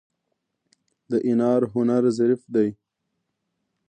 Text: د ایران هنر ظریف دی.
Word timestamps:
د 1.09 1.11
ایران 1.27 1.61
هنر 1.73 2.03
ظریف 2.17 2.41
دی. 2.53 2.69